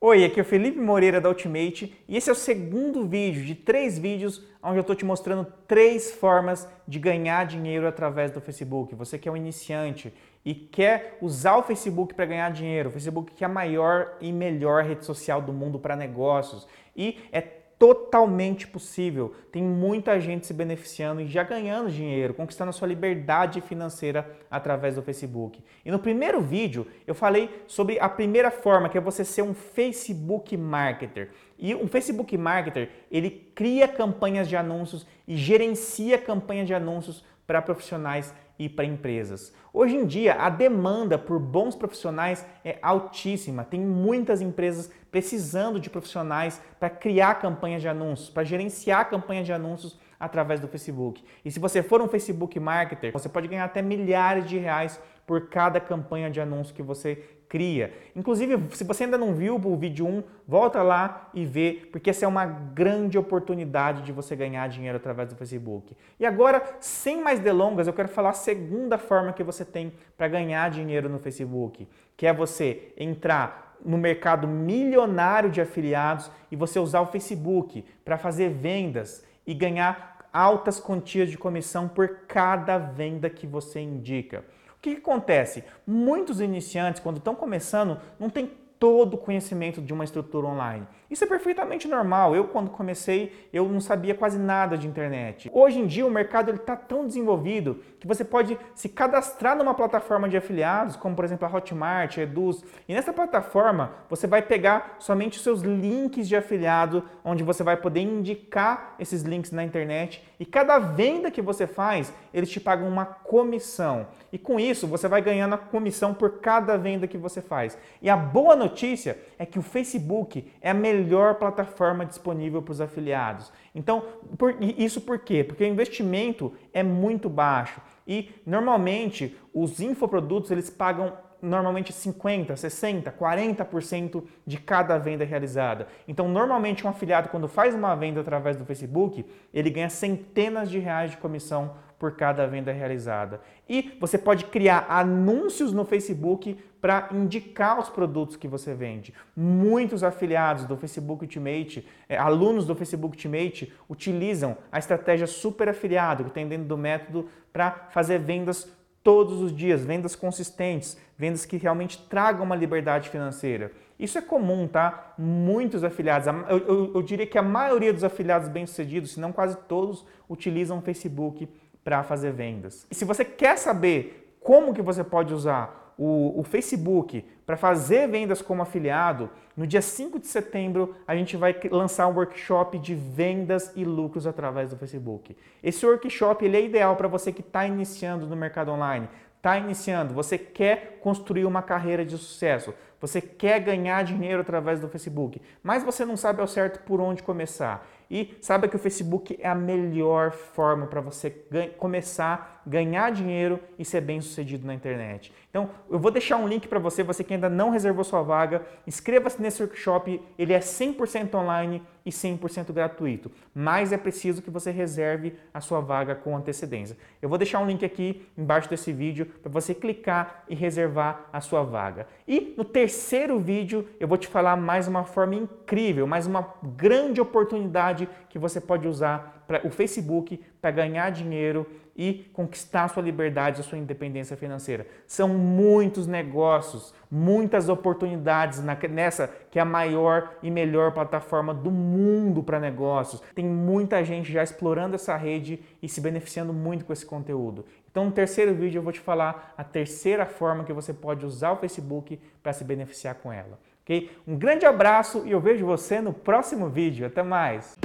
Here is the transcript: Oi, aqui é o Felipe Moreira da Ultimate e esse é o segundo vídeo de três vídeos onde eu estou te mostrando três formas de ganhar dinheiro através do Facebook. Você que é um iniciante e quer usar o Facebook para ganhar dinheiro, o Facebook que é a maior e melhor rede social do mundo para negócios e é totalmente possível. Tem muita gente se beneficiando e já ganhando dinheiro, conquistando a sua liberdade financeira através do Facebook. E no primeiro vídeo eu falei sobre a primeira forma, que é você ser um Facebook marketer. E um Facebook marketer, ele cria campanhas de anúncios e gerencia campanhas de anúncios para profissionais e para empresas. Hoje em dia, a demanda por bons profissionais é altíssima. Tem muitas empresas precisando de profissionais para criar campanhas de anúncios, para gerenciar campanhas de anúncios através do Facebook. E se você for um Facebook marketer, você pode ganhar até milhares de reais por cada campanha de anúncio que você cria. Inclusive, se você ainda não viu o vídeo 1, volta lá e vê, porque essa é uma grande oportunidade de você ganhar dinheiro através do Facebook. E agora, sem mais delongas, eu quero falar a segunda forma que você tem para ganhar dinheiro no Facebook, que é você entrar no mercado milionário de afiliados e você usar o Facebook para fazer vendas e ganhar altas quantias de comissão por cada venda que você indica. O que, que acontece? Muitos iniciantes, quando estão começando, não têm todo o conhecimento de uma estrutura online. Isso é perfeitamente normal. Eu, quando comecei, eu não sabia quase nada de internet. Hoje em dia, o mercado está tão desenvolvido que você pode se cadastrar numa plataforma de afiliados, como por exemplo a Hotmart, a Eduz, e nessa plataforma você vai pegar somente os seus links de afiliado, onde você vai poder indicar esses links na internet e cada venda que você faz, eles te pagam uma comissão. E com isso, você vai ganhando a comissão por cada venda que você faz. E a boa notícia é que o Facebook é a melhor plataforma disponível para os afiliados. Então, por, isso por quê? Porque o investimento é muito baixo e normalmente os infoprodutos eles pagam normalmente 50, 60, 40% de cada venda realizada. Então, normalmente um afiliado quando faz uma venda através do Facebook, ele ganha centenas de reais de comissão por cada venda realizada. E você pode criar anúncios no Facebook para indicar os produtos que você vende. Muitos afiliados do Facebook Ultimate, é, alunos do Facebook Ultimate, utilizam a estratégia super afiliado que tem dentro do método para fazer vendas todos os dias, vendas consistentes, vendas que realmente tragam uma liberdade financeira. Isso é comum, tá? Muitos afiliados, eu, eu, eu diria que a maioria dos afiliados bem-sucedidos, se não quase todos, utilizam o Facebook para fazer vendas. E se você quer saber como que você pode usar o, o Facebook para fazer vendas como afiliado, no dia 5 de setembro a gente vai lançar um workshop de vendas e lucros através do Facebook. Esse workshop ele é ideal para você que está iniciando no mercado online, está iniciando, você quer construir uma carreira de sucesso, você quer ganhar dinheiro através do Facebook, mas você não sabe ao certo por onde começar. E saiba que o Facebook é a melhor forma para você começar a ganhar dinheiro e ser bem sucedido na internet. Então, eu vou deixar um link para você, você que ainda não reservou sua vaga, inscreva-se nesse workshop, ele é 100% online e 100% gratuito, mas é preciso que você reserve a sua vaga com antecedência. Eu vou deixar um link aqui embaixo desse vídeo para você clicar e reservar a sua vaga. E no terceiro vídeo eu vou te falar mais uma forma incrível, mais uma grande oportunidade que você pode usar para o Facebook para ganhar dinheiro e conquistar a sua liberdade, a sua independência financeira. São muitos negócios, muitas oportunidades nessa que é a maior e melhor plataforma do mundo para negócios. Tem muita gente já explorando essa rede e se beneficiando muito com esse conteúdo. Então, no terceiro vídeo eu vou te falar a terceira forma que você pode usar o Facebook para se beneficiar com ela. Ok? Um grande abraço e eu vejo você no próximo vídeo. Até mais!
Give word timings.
Oi, 0.00 0.24
aqui 0.24 0.38
é 0.38 0.42
o 0.42 0.46
Felipe 0.46 0.78
Moreira 0.78 1.20
da 1.20 1.28
Ultimate 1.28 1.92
e 2.06 2.16
esse 2.16 2.30
é 2.30 2.32
o 2.32 2.36
segundo 2.36 3.04
vídeo 3.04 3.44
de 3.44 3.56
três 3.56 3.98
vídeos 3.98 4.46
onde 4.62 4.76
eu 4.76 4.82
estou 4.82 4.94
te 4.94 5.04
mostrando 5.04 5.44
três 5.66 6.12
formas 6.12 6.68
de 6.86 7.00
ganhar 7.00 7.44
dinheiro 7.44 7.84
através 7.84 8.30
do 8.30 8.40
Facebook. 8.40 8.94
Você 8.94 9.18
que 9.18 9.28
é 9.28 9.32
um 9.32 9.36
iniciante 9.36 10.14
e 10.44 10.54
quer 10.54 11.18
usar 11.20 11.56
o 11.56 11.64
Facebook 11.64 12.14
para 12.14 12.26
ganhar 12.26 12.52
dinheiro, 12.52 12.90
o 12.90 12.92
Facebook 12.92 13.32
que 13.32 13.42
é 13.42 13.46
a 13.48 13.50
maior 13.50 14.16
e 14.20 14.30
melhor 14.30 14.84
rede 14.84 15.04
social 15.04 15.42
do 15.42 15.52
mundo 15.52 15.80
para 15.80 15.96
negócios 15.96 16.68
e 16.96 17.18
é 17.32 17.40
totalmente 17.78 18.66
possível. 18.66 19.34
Tem 19.52 19.62
muita 19.62 20.20
gente 20.20 20.46
se 20.46 20.52
beneficiando 20.52 21.20
e 21.20 21.26
já 21.26 21.44
ganhando 21.44 21.90
dinheiro, 21.90 22.34
conquistando 22.34 22.70
a 22.70 22.72
sua 22.72 22.88
liberdade 22.88 23.60
financeira 23.60 24.28
através 24.50 24.96
do 24.96 25.02
Facebook. 25.02 25.62
E 25.84 25.90
no 25.90 25.98
primeiro 25.98 26.40
vídeo 26.40 26.86
eu 27.06 27.14
falei 27.14 27.48
sobre 27.66 28.00
a 28.00 28.08
primeira 28.08 28.50
forma, 28.50 28.88
que 28.88 28.98
é 28.98 29.00
você 29.00 29.24
ser 29.24 29.42
um 29.42 29.54
Facebook 29.54 30.56
marketer. 30.56 31.30
E 31.56 31.74
um 31.74 31.86
Facebook 31.86 32.36
marketer, 32.36 32.90
ele 33.10 33.30
cria 33.54 33.86
campanhas 33.86 34.48
de 34.48 34.56
anúncios 34.56 35.06
e 35.26 35.36
gerencia 35.36 36.18
campanhas 36.18 36.66
de 36.66 36.74
anúncios 36.74 37.24
para 37.46 37.62
profissionais 37.62 38.34
e 38.58 38.68
para 38.68 38.84
empresas. 38.84 39.52
Hoje 39.72 39.96
em 39.96 40.04
dia, 40.04 40.34
a 40.34 40.50
demanda 40.50 41.16
por 41.16 41.38
bons 41.38 41.76
profissionais 41.76 42.44
é 42.64 42.78
altíssima. 42.82 43.64
Tem 43.64 43.80
muitas 43.80 44.40
empresas 44.40 44.90
precisando 45.10 45.78
de 45.78 45.88
profissionais 45.88 46.60
para 46.80 46.90
criar 46.90 47.36
campanhas 47.36 47.80
de 47.80 47.88
anúncios, 47.88 48.28
para 48.28 48.44
gerenciar 48.44 49.08
campanhas 49.08 49.46
de 49.46 49.52
anúncios 49.52 49.98
através 50.18 50.58
do 50.58 50.66
Facebook. 50.66 51.24
E 51.44 51.50
se 51.50 51.60
você 51.60 51.82
for 51.82 52.02
um 52.02 52.08
Facebook 52.08 52.58
marketer, 52.58 53.12
você 53.12 53.28
pode 53.28 53.46
ganhar 53.46 53.64
até 53.64 53.80
milhares 53.80 54.48
de 54.48 54.58
reais 54.58 55.00
por 55.26 55.48
cada 55.48 55.78
campanha 55.78 56.30
de 56.30 56.40
anúncio 56.40 56.74
que 56.74 56.82
você 56.82 57.22
cria. 57.48 57.92
Inclusive, 58.14 58.76
se 58.76 58.84
você 58.84 59.04
ainda 59.04 59.16
não 59.16 59.34
viu 59.34 59.56
o 59.56 59.76
vídeo 59.76 60.06
1, 60.06 60.22
volta 60.46 60.82
lá 60.82 61.30
e 61.32 61.44
vê, 61.44 61.88
porque 61.90 62.10
essa 62.10 62.24
é 62.24 62.28
uma 62.28 62.44
grande 62.44 63.16
oportunidade 63.16 64.02
de 64.02 64.12
você 64.12 64.36
ganhar 64.36 64.68
dinheiro 64.68 64.96
através 64.96 65.28
do 65.28 65.36
Facebook. 65.36 65.96
E 66.20 66.26
agora, 66.26 66.62
sem 66.80 67.22
mais 67.22 67.40
delongas, 67.40 67.86
eu 67.86 67.92
quero 67.92 68.08
falar 68.08 68.30
a 68.30 68.34
segunda 68.34 68.98
forma 68.98 69.32
que 69.32 69.42
você 69.42 69.64
tem 69.64 69.92
para 70.16 70.28
ganhar 70.28 70.70
dinheiro 70.70 71.08
no 71.08 71.18
Facebook, 71.18 71.88
que 72.16 72.26
é 72.26 72.32
você 72.32 72.92
entrar 72.96 73.76
no 73.84 73.96
mercado 73.96 74.46
milionário 74.46 75.50
de 75.50 75.60
afiliados 75.60 76.30
e 76.50 76.56
você 76.56 76.78
usar 76.78 77.00
o 77.00 77.06
Facebook 77.06 77.84
para 78.04 78.18
fazer 78.18 78.50
vendas 78.50 79.24
e 79.46 79.54
ganhar 79.54 80.28
altas 80.32 80.78
quantias 80.78 81.30
de 81.30 81.38
comissão 81.38 81.88
por 81.88 82.20
cada 82.26 82.76
venda 82.78 83.30
que 83.30 83.46
você 83.46 83.80
indica. 83.80 84.44
O 84.78 84.80
que, 84.80 84.94
que 84.94 85.00
acontece? 85.00 85.64
Muitos 85.84 86.40
iniciantes, 86.40 87.02
quando 87.02 87.16
estão 87.16 87.34
começando, 87.34 88.00
não 88.18 88.30
têm 88.30 88.48
todo 88.78 89.14
o 89.14 89.18
conhecimento 89.18 89.82
de 89.82 89.92
uma 89.92 90.04
estrutura 90.04 90.46
online. 90.46 90.86
Isso 91.10 91.24
é 91.24 91.26
perfeitamente 91.26 91.88
normal. 91.88 92.36
Eu, 92.36 92.44
quando 92.44 92.70
comecei, 92.70 93.48
eu 93.50 93.66
não 93.66 93.80
sabia 93.80 94.14
quase 94.14 94.38
nada 94.38 94.76
de 94.76 94.86
internet. 94.86 95.50
Hoje 95.54 95.78
em 95.78 95.86
dia, 95.86 96.06
o 96.06 96.10
mercado 96.10 96.50
está 96.50 96.76
tão 96.76 97.06
desenvolvido 97.06 97.82
que 97.98 98.06
você 98.06 98.22
pode 98.22 98.58
se 98.74 98.90
cadastrar 98.90 99.56
numa 99.56 99.72
plataforma 99.72 100.28
de 100.28 100.36
afiliados, 100.36 100.96
como 100.96 101.16
por 101.16 101.24
exemplo 101.24 101.46
a 101.46 101.50
Hotmart, 101.50 102.18
a 102.18 102.22
Eduz, 102.22 102.62
e 102.86 102.92
nessa 102.92 103.12
plataforma 103.12 103.92
você 104.08 104.26
vai 104.26 104.42
pegar 104.42 104.96
somente 104.98 105.38
os 105.38 105.42
seus 105.42 105.62
links 105.62 106.28
de 106.28 106.36
afiliado, 106.36 107.02
onde 107.24 107.42
você 107.42 107.62
vai 107.62 107.76
poder 107.76 108.00
indicar 108.00 108.94
esses 108.98 109.22
links 109.22 109.50
na 109.50 109.64
internet 109.64 110.22
e 110.38 110.44
cada 110.44 110.78
venda 110.78 111.30
que 111.30 111.42
você 111.42 111.66
faz, 111.66 112.12
eles 112.32 112.50
te 112.50 112.60
pagam 112.60 112.86
uma 112.86 113.04
comissão. 113.04 114.06
E 114.30 114.38
com 114.38 114.60
isso, 114.60 114.86
você 114.86 115.08
vai 115.08 115.22
ganhando 115.22 115.54
a 115.54 115.58
comissão 115.58 116.12
por 116.12 116.38
cada 116.38 116.76
venda 116.76 117.08
que 117.08 117.18
você 117.18 117.40
faz. 117.40 117.76
E 118.00 118.10
a 118.10 118.16
boa 118.16 118.54
notícia 118.54 119.18
é 119.38 119.46
que 119.46 119.58
o 119.58 119.62
Facebook 119.62 120.52
é 120.60 120.70
a 120.70 120.74
melhor 120.74 120.97
plataforma 121.38 122.04
disponível 122.04 122.62
para 122.62 122.72
os 122.72 122.80
afiliados. 122.80 123.52
Então, 123.74 124.02
por, 124.36 124.56
isso 124.60 125.00
por 125.00 125.18
quê? 125.18 125.44
Porque 125.44 125.64
o 125.64 125.66
investimento 125.66 126.52
é 126.72 126.82
muito 126.82 127.28
baixo 127.28 127.80
e 128.06 128.30
normalmente 128.46 129.36
os 129.52 129.80
infoprodutos 129.80 130.50
eles 130.50 130.70
pagam 130.70 131.12
normalmente 131.40 131.92
50, 131.92 132.56
60, 132.56 133.12
40% 133.12 134.24
de 134.46 134.58
cada 134.58 134.98
venda 134.98 135.24
realizada. 135.24 135.86
Então, 136.06 136.28
normalmente 136.28 136.86
um 136.86 136.90
afiliado 136.90 137.28
quando 137.28 137.48
faz 137.48 137.74
uma 137.74 137.94
venda 137.94 138.20
através 138.20 138.56
do 138.56 138.64
Facebook, 138.64 139.24
ele 139.54 139.70
ganha 139.70 139.88
centenas 139.88 140.70
de 140.70 140.78
reais 140.78 141.12
de 141.12 141.16
comissão 141.16 141.76
por 141.98 142.12
cada 142.12 142.46
venda 142.46 142.72
realizada. 142.72 143.40
E 143.68 143.96
você 144.00 144.16
pode 144.16 144.44
criar 144.44 144.86
anúncios 144.88 145.72
no 145.72 145.84
Facebook 145.84 146.56
para 146.80 147.08
indicar 147.12 147.78
os 147.78 147.88
produtos 147.88 148.36
que 148.36 148.46
você 148.46 148.72
vende. 148.72 149.12
Muitos 149.36 150.04
afiliados 150.04 150.64
do 150.64 150.76
Facebook 150.76 151.24
Ultimate, 151.24 151.86
é, 152.08 152.16
alunos 152.16 152.64
do 152.64 152.74
Facebook 152.74 153.16
Ultimate, 153.16 153.72
utilizam 153.88 154.56
a 154.70 154.78
estratégia 154.78 155.26
super 155.26 155.68
afiliado 155.68 156.24
que 156.24 156.30
tem 156.30 156.46
dentro 156.46 156.66
do 156.66 156.78
método 156.78 157.28
para 157.52 157.88
fazer 157.90 158.18
vendas 158.18 158.70
todos 159.02 159.40
os 159.40 159.54
dias, 159.54 159.84
vendas 159.84 160.14
consistentes, 160.14 160.96
vendas 161.16 161.44
que 161.44 161.56
realmente 161.56 161.98
tragam 162.08 162.44
uma 162.44 162.54
liberdade 162.54 163.08
financeira. 163.08 163.72
Isso 163.98 164.16
é 164.16 164.20
comum, 164.20 164.68
tá? 164.68 165.14
Muitos 165.18 165.82
afiliados, 165.82 166.28
eu, 166.48 166.58
eu, 166.58 166.94
eu 166.94 167.02
diria 167.02 167.26
que 167.26 167.36
a 167.36 167.42
maioria 167.42 167.92
dos 167.92 168.04
afiliados 168.04 168.48
bem-sucedidos, 168.48 169.12
se 169.12 169.20
não 169.20 169.32
quase 169.32 169.56
todos, 169.66 170.06
utilizam 170.28 170.78
o 170.78 170.82
Facebook 170.82 171.48
para 171.88 172.02
fazer 172.02 172.32
vendas. 172.32 172.86
E 172.90 172.94
se 172.94 173.02
você 173.02 173.24
quer 173.24 173.56
saber 173.56 174.36
como 174.40 174.74
que 174.74 174.82
você 174.82 175.02
pode 175.02 175.32
usar 175.32 175.94
o, 175.96 176.38
o 176.38 176.44
Facebook 176.44 177.24
para 177.46 177.56
fazer 177.56 178.06
vendas 178.06 178.42
como 178.42 178.60
afiliado, 178.60 179.30
no 179.56 179.66
dia 179.66 179.80
5 179.80 180.18
de 180.18 180.26
setembro 180.26 180.94
a 181.06 181.16
gente 181.16 181.34
vai 181.34 181.58
lançar 181.70 182.06
um 182.06 182.14
workshop 182.14 182.78
de 182.78 182.94
vendas 182.94 183.72
e 183.74 183.86
lucros 183.86 184.26
através 184.26 184.68
do 184.68 184.76
Facebook. 184.76 185.34
Esse 185.62 185.86
workshop 185.86 186.44
ele 186.44 186.58
é 186.58 186.62
ideal 186.62 186.94
para 186.94 187.08
você 187.08 187.32
que 187.32 187.40
está 187.40 187.66
iniciando 187.66 188.26
no 188.26 188.36
mercado 188.36 188.70
online, 188.70 189.08
está 189.38 189.56
iniciando, 189.56 190.12
você 190.12 190.36
quer 190.36 190.98
construir 191.00 191.46
uma 191.46 191.62
carreira 191.62 192.04
de 192.04 192.18
sucesso, 192.18 192.74
você 193.00 193.20
quer 193.20 193.60
ganhar 193.60 194.02
dinheiro 194.02 194.40
através 194.40 194.80
do 194.80 194.88
Facebook, 194.88 195.40
mas 195.62 195.84
você 195.84 196.04
não 196.04 196.16
sabe 196.16 196.40
ao 196.40 196.48
certo 196.48 196.80
por 196.84 197.00
onde 197.00 197.22
começar. 197.22 197.86
E 198.10 198.34
saiba 198.40 198.66
que 198.66 198.76
o 198.76 198.78
Facebook 198.78 199.38
é 199.38 199.48
a 199.48 199.54
melhor 199.54 200.30
forma 200.30 200.86
para 200.86 201.00
você 201.00 201.30
começar 201.76 202.62
a 202.64 202.68
ganhar 202.68 203.12
dinheiro 203.12 203.60
e 203.78 203.84
ser 203.84 204.00
bem 204.00 204.20
sucedido 204.20 204.66
na 204.66 204.74
internet. 204.74 205.32
Então, 205.50 205.70
eu 205.90 205.98
vou 205.98 206.10
deixar 206.10 206.36
um 206.38 206.48
link 206.48 206.68
para 206.68 206.78
você, 206.78 207.02
você 207.02 207.22
que 207.22 207.34
ainda 207.34 207.50
não 207.50 207.70
reservou 207.70 208.04
sua 208.04 208.22
vaga, 208.22 208.62
inscreva-se 208.86 209.40
nesse 209.40 209.62
workshop, 209.62 210.22
ele 210.38 210.52
é 210.54 210.58
100% 210.58 211.34
online 211.34 211.82
e 212.04 212.10
100% 212.10 212.72
gratuito, 212.72 213.30
mas 213.54 213.92
é 213.92 213.98
preciso 213.98 214.40
que 214.40 214.50
você 214.50 214.70
reserve 214.70 215.34
a 215.52 215.60
sua 215.60 215.80
vaga 215.80 216.14
com 216.14 216.34
antecedência. 216.34 216.96
Eu 217.20 217.28
vou 217.28 217.36
deixar 217.36 217.60
um 217.60 217.66
link 217.66 217.84
aqui 217.84 218.26
embaixo 218.36 218.70
desse 218.70 218.92
vídeo 218.92 219.26
para 219.42 219.52
você 219.52 219.74
clicar 219.74 220.44
e 220.48 220.54
reservar 220.54 221.28
a 221.30 221.40
sua 221.42 221.62
vaga. 221.62 222.06
E 222.26 222.54
no 222.56 222.64
terceiro 222.88 223.38
vídeo 223.38 223.86
eu 224.00 224.08
vou 224.08 224.16
te 224.16 224.26
falar 224.26 224.56
mais 224.56 224.88
uma 224.88 225.04
forma 225.04 225.34
incrível, 225.34 226.06
mais 226.06 226.26
uma 226.26 226.54
grande 226.74 227.20
oportunidade 227.20 228.08
que 228.30 228.38
você 228.38 228.62
pode 228.62 228.88
usar 228.88 229.44
para 229.46 229.66
o 229.66 229.70
Facebook 229.70 230.40
para 230.58 230.70
ganhar 230.70 231.10
dinheiro 231.10 231.66
e 231.94 232.30
conquistar 232.32 232.84
a 232.84 232.88
sua 232.88 233.02
liberdade, 233.02 233.60
a 233.60 233.64
sua 233.64 233.76
independência 233.76 234.38
financeira. 234.38 234.86
São 235.06 235.28
muitos 235.28 236.06
negócios, 236.06 236.94
muitas 237.10 237.68
oportunidades 237.68 238.62
nessa 238.88 239.28
que 239.50 239.58
é 239.58 239.62
a 239.62 239.66
maior 239.66 240.30
e 240.42 240.50
melhor 240.50 240.92
plataforma 240.92 241.52
do 241.52 241.70
mundo 241.70 242.42
para 242.42 242.58
negócios. 242.58 243.20
Tem 243.34 243.44
muita 243.44 244.02
gente 244.02 244.32
já 244.32 244.42
explorando 244.42 244.94
essa 244.94 245.14
rede 245.14 245.60
e 245.82 245.88
se 245.88 246.00
beneficiando 246.00 246.54
muito 246.54 246.84
com 246.86 246.92
esse 246.92 247.04
conteúdo. 247.04 247.66
Então, 247.98 248.06
no 248.06 248.12
terceiro 248.12 248.54
vídeo 248.54 248.78
eu 248.78 248.82
vou 248.84 248.92
te 248.92 249.00
falar 249.00 249.52
a 249.58 249.64
terceira 249.64 250.24
forma 250.24 250.62
que 250.62 250.72
você 250.72 250.94
pode 250.94 251.26
usar 251.26 251.50
o 251.50 251.56
Facebook 251.56 252.20
para 252.40 252.52
se 252.52 252.62
beneficiar 252.62 253.16
com 253.16 253.32
ela. 253.32 253.58
Ok? 253.82 254.08
Um 254.24 254.36
grande 254.36 254.64
abraço 254.64 255.24
e 255.26 255.32
eu 255.32 255.40
vejo 255.40 255.66
você 255.66 256.00
no 256.00 256.12
próximo 256.12 256.68
vídeo. 256.68 257.04
Até 257.04 257.24
mais! 257.24 257.76